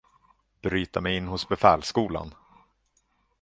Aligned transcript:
Bryta 0.63 1.01
mig 1.01 1.17
in 1.17 1.27
hos 1.27 1.47
befälsskolan 1.49 2.35